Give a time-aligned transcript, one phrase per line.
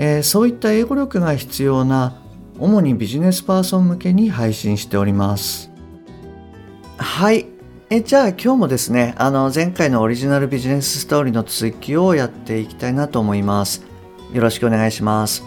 [0.00, 2.22] えーそういった英語力が必要な
[2.58, 5.70] 主にビジネスパーソン向けに配信しております。
[6.96, 7.46] はい。
[7.90, 13.84] えじゃあ今日もですねあの前回のオリジナルビジネスストーリーの続きをやっていきたいなと思います。
[14.32, 15.42] よろしくお願いします。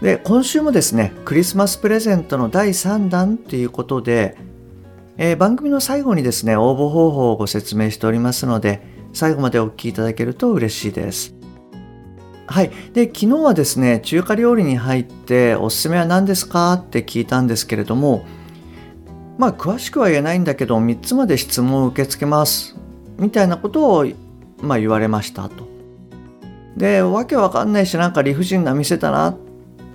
[0.00, 4.38] で今週もですねクリスマスプレゼントの第3弾ということで、
[5.18, 11.33] えー番組の最後にですね応募方法をご説明しておりますので最後までお聞きいただけると嬉しいです。
[12.46, 12.70] はい。
[12.92, 16.74] で、昨日はですね、中華料理に入っておすすめは何ですか？
[16.74, 18.24] って聞いたんですけれども、
[19.38, 22.76] まあ、詳しくは言えないんだけど、3つまで質問を受け付けます。
[23.18, 24.06] みたいなことを、
[24.60, 25.66] まあ、言われましたと。
[26.76, 29.38] で、わけわかんないし、なんか理不尽な店だなっ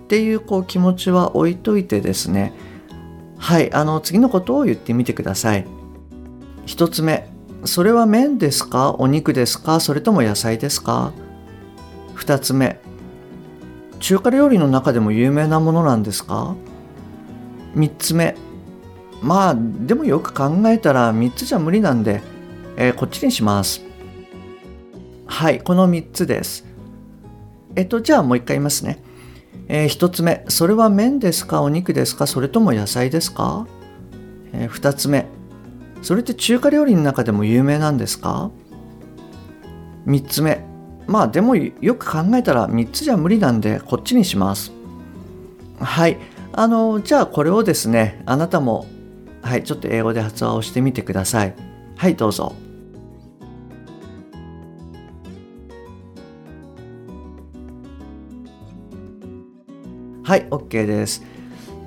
[0.08, 2.54] ていうこう気持ちは置いといてですね、
[3.38, 3.72] はい。
[3.74, 5.66] あの、次のことを言ってみてください。
[6.66, 7.30] 1つ目、
[7.66, 8.96] それは麺ですか？
[8.98, 9.80] お肉ですか？
[9.80, 11.14] それとも野菜ですか？
[12.20, 12.80] 2つ目。
[14.00, 16.56] 中華料理の中でも有名なものなんですか
[17.76, 18.36] ？3つ目。
[19.22, 22.22] まあでもよく考えたら3つじゃ無理なんで、
[22.78, 23.82] えーこっちにします。
[25.26, 26.66] はいこの3つです。
[27.76, 29.02] えっとじゃあもう一回言いますね、
[29.68, 30.46] え1つ目。
[30.48, 31.62] それは麺ですか？
[31.62, 32.28] お肉ですか？
[32.28, 33.68] それとも野菜ですか、
[34.54, 35.28] え2つ目。
[36.02, 38.52] それって中華料理の中でも有名なんですか
[40.08, 40.66] ？3つ目。
[41.10, 44.72] まあでもよく考えたら3つじゃ無理なんでこっちにします。
[45.80, 46.20] はい。
[46.54, 48.86] あのじゃあこれをですねあなたも
[49.42, 51.56] はいちょっと英語で発話をしてみてください。
[51.98, 52.54] はいどうぞ。
[60.24, 61.24] はい OK です。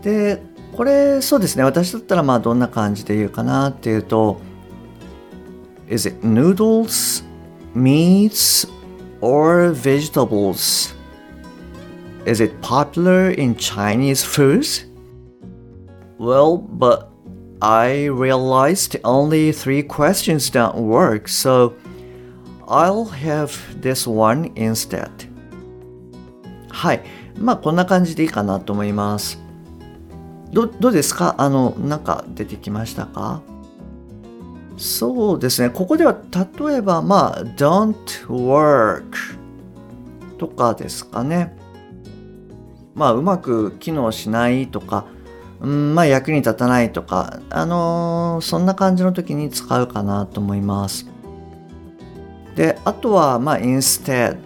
[0.03, 1.63] でこれそうですね。
[1.63, 4.41] 私だったらまあどんな感じで言うかなっていうと
[5.89, 7.23] Is it noodles,
[7.77, 8.72] meats,
[9.22, 10.94] or vegetables?
[12.26, 14.86] Is it popular in Chinese foods?
[16.18, 17.10] Well, but
[17.62, 21.74] I realized only three questions don't work, so
[22.68, 25.10] I'll have this one instead.
[26.70, 27.04] はい。
[27.40, 29.40] まあ、こんな感じでいいかなと思います。
[30.52, 33.42] どどうですかあの、なんか出てきましたか
[34.83, 35.71] そうですね。
[35.71, 36.17] ここでは
[36.59, 37.95] 例えば、まあ、don't
[38.27, 39.05] work
[40.39, 41.57] とかですかね。
[42.97, 45.07] まあ、うまく機能しないとか、
[45.61, 51.07] うん、まあ、役に立たないとか、あのーそんな感じの時に使うかなと思います。
[52.57, 54.37] で、あとは、まあ、instead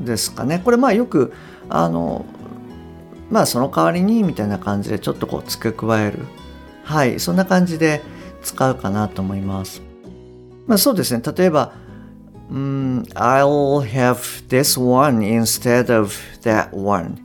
[0.00, 0.62] ですかね。
[0.64, 1.32] これ、まあ、よく、
[1.68, 2.24] あの、
[3.28, 6.20] まあ、その代わりにみたいな感じでちょっとこう付け加える。
[6.84, 8.13] はい、そんな感じで
[8.44, 9.82] 使うかなと思います。
[10.66, 11.22] まあ、そうですね。
[11.36, 11.72] 例えば、
[12.50, 16.12] うん I'll have this one instead of
[16.42, 17.16] that one.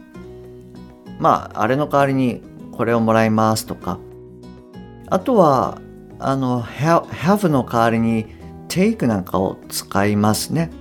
[1.20, 2.42] まあ、あれの代わりに
[2.72, 4.00] これをもらいますとか。
[5.10, 5.82] あとは、
[6.20, 8.26] あの、have の代わりに
[8.70, 10.72] take なんかを使いますね。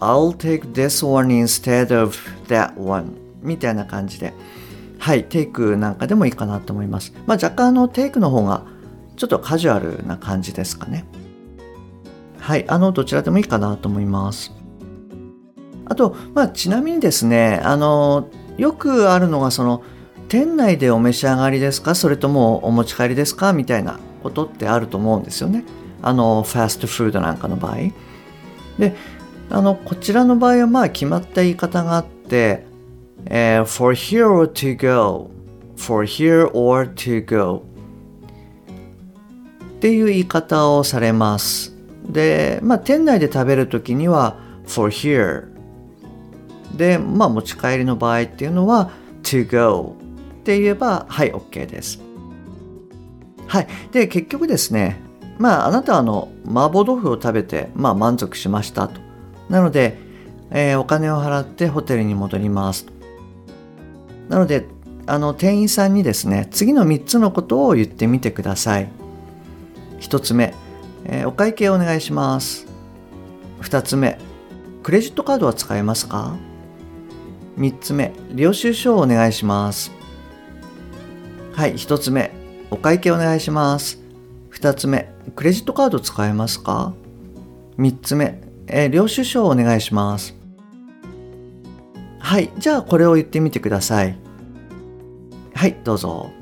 [0.00, 2.16] I'll take this one instead of
[2.48, 3.12] that one.
[3.40, 4.32] みたいな感じで。
[4.98, 7.12] はい、take なんかでもいいかなと思います。
[7.26, 8.64] まあ、若干あの take の方が
[9.16, 11.04] ちょっとカジュアルな感じですかね。
[12.38, 14.52] はい、あの、どちらでもいいかなと思います。
[15.86, 19.82] あと、まあ、ちなみにですね、あの、よくあるのが、その、
[20.28, 21.94] 店内でお召し上がりですか？
[21.94, 23.52] それともお持ち帰りですか？
[23.52, 25.64] みたいなことってあると思うんですよね。
[26.00, 27.76] あの、ファストフードなんかの場合。
[28.78, 28.96] で、
[29.50, 32.64] あの、こちらの場合は、まあ、決まった言い方があって、
[33.26, 35.30] えー for here or to go,
[35.76, 37.62] for here or to go
[39.82, 41.74] っていう言い方をされます。
[42.08, 45.48] で、まあ、店内で食べるときには for here
[46.76, 48.92] で、まあ、持ち帰りの場合っていうのは
[49.24, 49.96] to go
[50.38, 52.00] って言えばはい OK です。
[53.48, 53.66] はい。
[53.90, 55.00] で、結局ですね、
[55.38, 59.00] まあ、あなたはあの麻婆豆腐を食べて、まあ、満足しましたと。
[59.48, 59.98] なので、
[60.52, 62.86] えーお金を払ってホテルに戻ります。
[64.28, 64.64] なので、
[65.06, 69.01] あの店員さんにですね、次の3つのことを言ってみてください。
[70.02, 70.52] 1つ目、
[71.04, 72.66] えーお会計お願いします。
[73.62, 74.18] 2つ目、
[74.82, 76.36] クレジットカードは使えますか
[77.56, 79.92] ？3つ目、領収書をお願いします。
[81.52, 82.32] はい、1つ目、
[82.70, 84.00] お会計お願いします。
[84.52, 86.92] 2つ目、クレジットカード使えますか
[87.78, 90.34] ?3 つ目、えー、領収書をお願いします。
[92.18, 94.16] はい、じゃあこれを言ってみてください。
[95.54, 96.41] はい、どうぞ。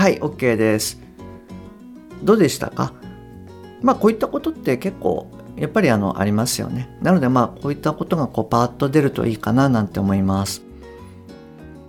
[0.00, 0.98] はい、OK です。
[2.22, 2.94] どうでしたか？
[3.82, 6.88] まあこういったことって結構やっぱりあのありますよね。
[7.02, 10.62] なのでまあこういったことがこうパーッと出るといいかななんて思います。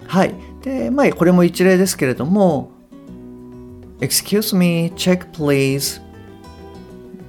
[0.08, 0.36] はい。
[0.62, 2.72] で、まあこれも一例ですけれども
[4.02, 6.02] Excuse me, check please.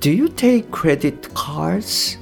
[0.00, 2.18] Do you take credit cards?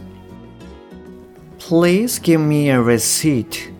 [1.59, 3.73] Please give me a receipt.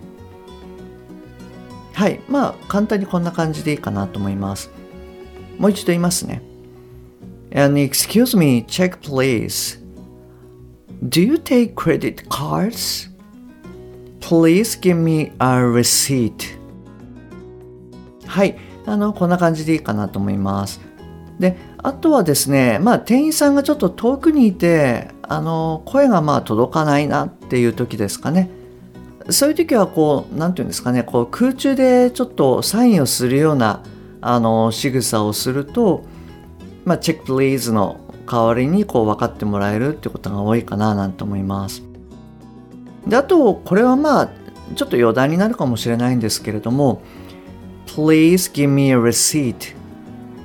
[2.01, 2.19] はい。
[2.29, 4.71] まあ簡単にこんな感じでいいかなと思います。
[5.59, 6.41] もう一度言いますね。
[7.55, 9.79] And excuse me, check please.
[11.03, 13.11] Do you take credit cards?
[14.21, 16.59] Please give me a receipt.
[18.25, 18.57] はい。
[18.87, 20.81] あの、こんな感じでいいかなと思います。
[21.39, 28.49] で、あとはですね、まあ、店員さんがちょっと遠くにいて、あの、声がまあ届かないなっていう時ですかね。
[29.33, 33.83] そういう時はこう、なんていうんですかね、こう空中でちょっとサインをするような、
[34.21, 36.05] あの、仕草をすると、
[36.85, 38.01] まあ、チェックプリーズの
[38.31, 41.83] 代わりにこう分かってもらえるってことが多いかななんて思います。
[43.07, 44.31] であとこれはまあ
[44.77, 47.03] ちょっと余談になるかもしれないんですけれども
[47.87, 49.75] Please give me a receipt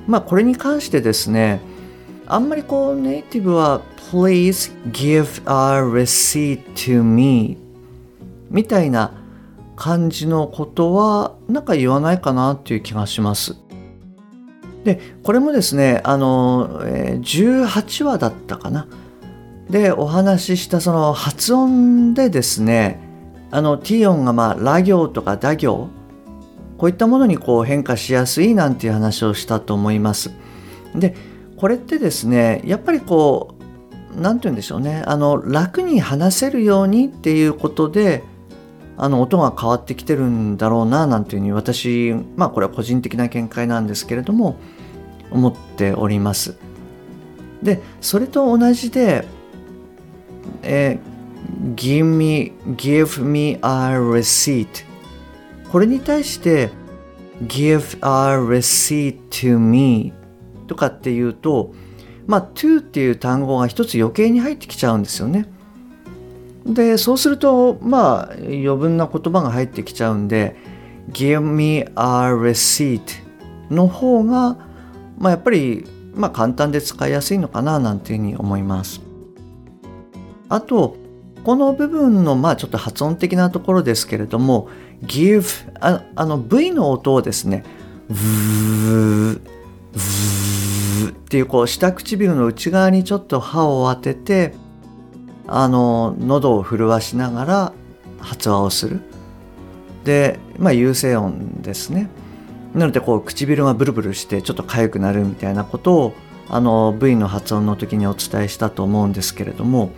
[0.06, 1.60] まあこれに関してですね
[2.26, 7.56] あんまりこうネイティブは Please give a receipt to me
[8.50, 9.12] みたいな
[9.76, 13.56] 感じのことはなんか言わないかなっていう気がします。
[14.84, 18.86] でこれもですねあの、18話だったかな
[19.68, 23.00] でお話ししたその発音でですね
[23.50, 25.88] あの T 音がまあラ行とかダ行
[26.78, 30.30] こういったものにこう変化しやすいなんていう話をしたと思います
[30.94, 31.16] で
[31.56, 33.56] これってですねやっぱりこ
[34.14, 38.22] う何て言うんでしょうねあの楽に話せるようにっていうことで
[38.98, 44.58] あの音が変わってきてるんだろうななんていうふうに私まあこれは個人的な見解なんですけれども
[45.30, 46.56] 思っております。
[47.62, 49.26] でそれと同じで、
[50.62, 54.84] えー、give me, give me a receipt
[55.70, 56.70] これに対して
[57.42, 60.12] give a receipt to me
[60.66, 61.74] とかっていうと
[62.26, 65.46] まあ to っていう単語が一つ余計に入ってきちゃうんですよね。
[66.66, 70.56] でそうするとまあ余分な言葉が入ってきちゃうんで
[71.10, 73.00] give me a receipt
[73.70, 74.66] の方が
[75.18, 79.00] まあ、やっぱり、まあ、簡単で使いやすいのかななんていうふうに思います。
[80.48, 80.96] あと
[81.42, 84.68] この部分のまあちょっと発音的なところですけれども
[85.02, 87.64] give ああの V の音をですね
[88.08, 89.40] ブー
[89.92, 94.54] ブーっていうこう下唇の内側にちょっと歯を当てて
[95.46, 97.72] あの喉を震わしながら
[98.18, 99.00] 発話をする。
[100.04, 102.08] でまあ有声音ですね。
[102.74, 106.14] なのでこう唇がブルブルしてちょっと痒くなるみたいなことを
[106.48, 109.90] あの V の発音の時にお伝えしたと思うんですけれども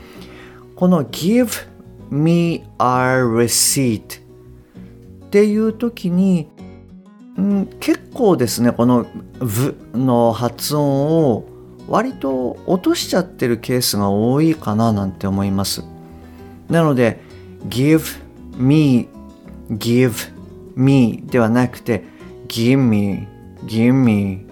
[0.76, 1.66] この give
[2.10, 6.48] me a receipt っていう時に、
[7.36, 9.06] うん、結構ですねこの
[9.40, 11.44] V の発音を
[11.88, 15.82] 割と落としちゃってるケースが多いかななんて思います。
[16.68, 17.20] なので
[17.68, 18.02] give
[18.56, 19.08] me
[19.70, 20.32] give
[20.76, 22.04] me ではなくて
[22.48, 23.26] give me,
[23.64, 24.46] give me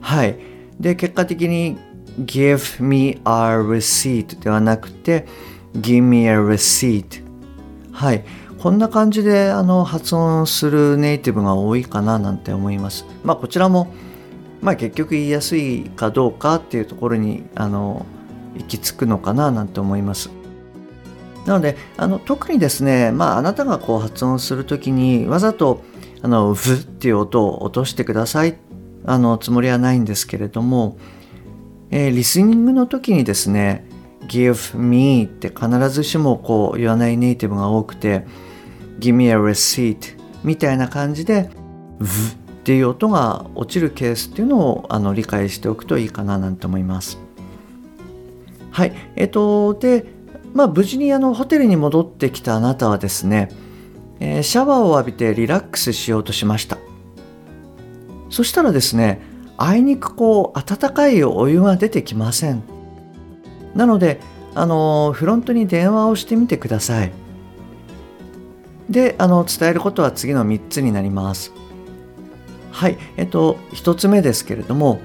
[0.00, 0.38] はい。
[0.80, 1.78] で結果的に
[2.20, 5.26] give me a receipt ではなくて
[5.74, 7.22] give me a receipt
[7.92, 8.24] はい。
[8.58, 13.04] こんな感じであの発音するネイティブが多いかななんて思います。
[13.22, 13.92] まあこちらも
[14.64, 18.04] まあ結局言いやすいかどうかっていうところにあの
[18.56, 20.30] 行き着くのかななんて思います
[21.46, 25.84] なのであの特にですねまああなたがこう発音するときにわざと
[26.24, 28.56] あの、ブっていう音を落としてください。
[29.04, 30.96] あの、つもりはないんですけれども、
[31.90, 33.84] えー、リスニングの時にですね、
[34.26, 38.24] give me って必ずしもこう言わないネイティブが多くて、
[39.00, 41.50] give me a receipt みたいな感じで、
[41.98, 42.06] ブ
[42.64, 47.18] っていう音が落ちるケースっていうのをあの理解しておくといいかななんて思います。
[48.70, 48.94] はい。
[49.16, 50.06] えっと、で、
[50.54, 53.50] まあ無事にあのホテルに戻ってきたあなたはですね
[54.20, 56.78] え、シャワーを浴びてリラックスしようとしました
[58.30, 59.20] そしたらですね
[59.56, 62.62] あいにくこう温かいお湯が出てきません
[63.74, 64.20] なので
[64.54, 67.12] あのフロントに電話をしてみてください
[68.88, 71.52] であの伝えることは次の3つになります
[72.74, 72.98] はい。
[73.16, 75.00] えっと1つ目ですけれども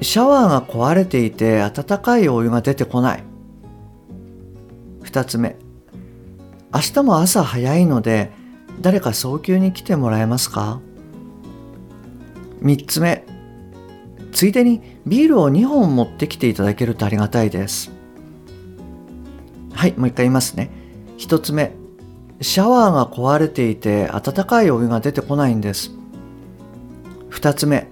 [0.00, 3.24] シャワーが壊れていて温かいお湯が出てこない。
[5.02, 5.56] 2つ目。
[6.72, 8.30] 明日も朝早いので
[8.80, 10.80] 誰か早急に来てもらえますか
[12.62, 13.24] ？3つ目。
[14.30, 17.90] ついでにビールを2本持ってきていただけるとありがたいです。
[19.72, 20.70] はいもう一回言いますね。
[21.18, 21.72] 1つ目。
[22.40, 25.99] シャワーが壊れていて温かいお湯が出てこないんです。
[27.30, 27.88] 2つ目。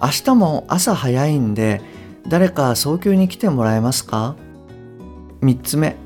[0.00, 1.80] 明日も朝早いんで
[2.26, 4.36] 誰か早急に来てもらえますか
[5.40, 5.96] ？3つ目。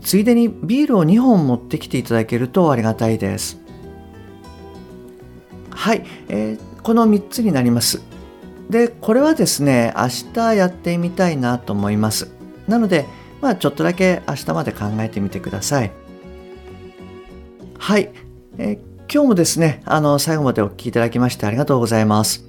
[0.00, 3.58] ついでにビールを2本持ってきていただけるとありがたいです。
[5.70, 8.02] はい、えー、この3つになります。
[8.70, 12.30] でこれはですね明日やってみたいなと思います。
[12.68, 13.06] なので
[13.40, 15.92] まあちょっとだけ明日まで考えてみてください。
[17.78, 18.10] はい、
[18.58, 18.78] えー、
[19.12, 22.44] 今日もですねあの最後までお聴きいただきましてありがとうございます。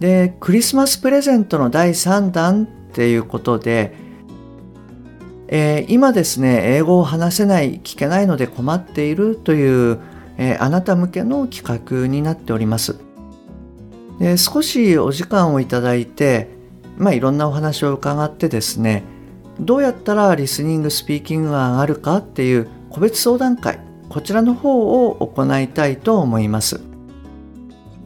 [0.00, 3.94] でクリスマスプレゼントの第3弾っていうことで
[5.54, 10.00] えー、今ですね英語を話せない聞けないので困っているという、
[10.38, 12.96] えー、あなた向けの企画になっております。
[14.18, 16.48] で少しお時間をいただいて、
[16.96, 19.02] まあ、いろんなお話を伺ってですね
[19.60, 23.78] どうやったらリスニングスピーキングが上がるかっていう個別相談会
[24.12, 26.82] こちらの方を行いたいと思います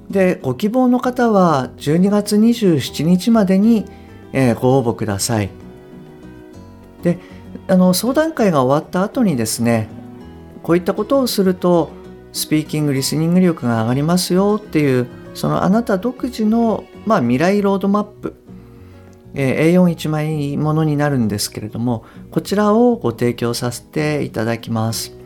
[0.09, 3.87] でご希望の方は12月27日までに、
[4.33, 5.51] え、ご応募ください
[7.03, 7.19] で
[7.67, 9.89] あの相談会が終わった後にですね
[10.63, 11.91] こういったことをすると
[12.33, 18.37] スピーキングリスニング力が上がりますよっていうそのあなた独自の、まあ、未来ロードマップ、
[19.35, 25.26] え、A41 枚ものになるんですけれどもこちらをご提供させていただきます。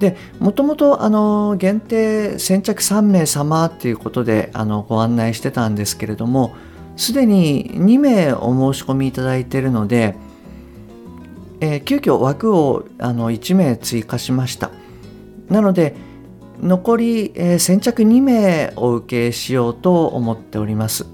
[0.00, 6.54] でもともとあの限定先着3名様っていうことであのご案内してたんですけれども
[6.96, 10.16] すでに2名お申し込みいただいているので
[11.60, 14.70] えー、急遽枠をあの1名追加しました。
[15.48, 15.94] なので
[16.60, 21.06] 残り、えー、先着2名お受けしようと思っております。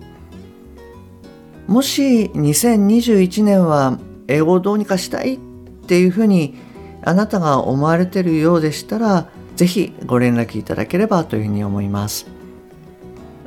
[1.66, 3.98] もし2021年は
[4.28, 5.38] 英語をどうにかしたいっ
[5.86, 6.56] ていうふうに
[7.04, 12.26] あなたが思われているようでしたらぜひご連絡いただければというふうに思います。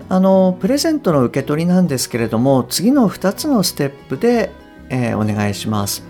[0.08, 4.52] あのプレゼントの受け取りなんですけれども次の2つのステップで、
[4.90, 6.04] えー、お願いします。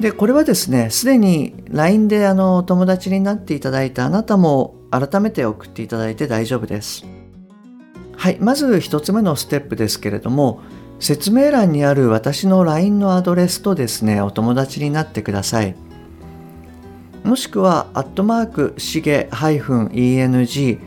[0.00, 7.04] でこれはですねすでに LINE であの友達になっていただいたあなたも改めて送っていただいて大丈夫です。
[8.16, 10.60] はいまず1つ目のステップですけれども
[10.98, 15.87] 説明欄にある私の LINE のアドレスとですねお友達になってください。
[17.28, 20.78] もしくはアットマークしげ -eng-coach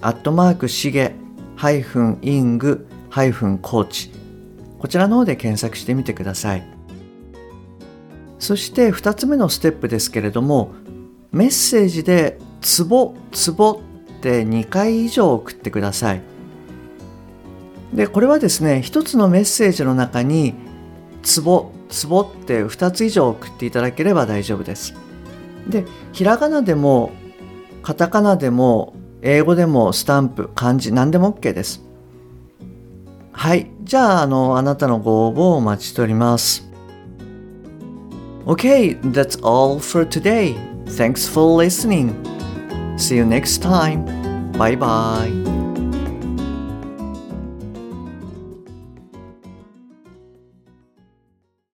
[0.00, 1.16] アットマークしげ
[1.56, 4.10] -ing-coach
[4.78, 6.62] こちらの方で検索してみてください。
[8.38, 10.70] そして2つ目のステップですけれども
[11.32, 13.74] メッセージで「ツボツボ」っ
[14.20, 16.22] て2回以上送ってください。
[17.92, 20.54] でこれはですね1つのメッセージの中に
[21.24, 24.94] 「ツボツボ」って2つ以上送っていただければ大丈夫です
[25.68, 27.12] でひらがなでも
[27.82, 31.86] カタカナでも英語でもスタンプ漢字何でも OK です
[33.36, 33.70] はい。
[33.84, 36.66] じゃあ、あの、あなたのご応募をお待ちしております。
[38.46, 40.56] Okay, that's all for today.
[40.86, 42.14] Thanks for listening.
[42.96, 44.06] See you next time.
[44.52, 45.45] Bye bye.